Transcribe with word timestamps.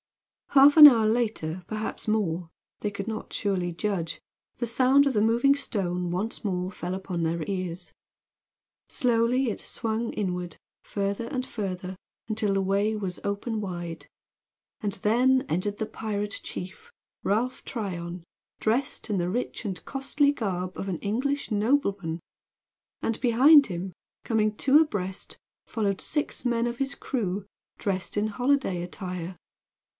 Half 0.47 0.75
an 0.77 0.85
hour 0.87 1.05
later, 1.07 1.63
perhaps 1.67 2.07
more 2.09 2.49
they 2.81 2.89
could 2.91 3.07
not 3.07 3.31
surely 3.31 3.71
judge 3.71 4.19
the 4.57 4.65
sound 4.65 5.05
of 5.05 5.13
the 5.13 5.21
moving 5.21 5.55
stone 5.55 6.09
once 6.09 6.43
more 6.43 6.71
fell 6.71 6.95
upon 6.95 7.21
their 7.23 7.43
ears. 7.47 7.93
Slowly 8.89 9.49
it 9.49 9.59
swung 9.61 10.11
inward 10.13 10.57
further 10.83 11.27
and 11.27 11.45
further 11.45 11.95
until 12.27 12.55
the 12.55 12.63
way 12.63 12.95
was 12.97 13.19
open 13.23 13.61
wide. 13.61 14.07
And 14.81 14.93
then 14.93 15.43
entered 15.47 15.77
the 15.77 15.85
pirate 15.85 16.41
chief, 16.43 16.91
Ralph 17.23 17.63
Tryon, 17.63 18.23
dressed 18.59 19.09
in 19.09 19.19
the 19.19 19.29
rich 19.29 19.63
and 19.63 19.85
costly 19.85 20.31
garb 20.33 20.77
of 20.77 20.89
an 20.89 20.97
English 20.97 21.51
nobleman! 21.51 22.19
And 23.03 23.21
behind 23.21 23.67
him, 23.67 23.93
coming 24.25 24.55
two 24.57 24.79
abreast, 24.79 25.37
followed 25.67 26.01
six 26.01 26.43
men 26.43 26.65
of 26.67 26.77
his 26.79 26.95
crew 26.95 27.45
dressed 27.77 28.17
in 28.17 28.27
holiday 28.27 28.81
attire. 28.81 29.37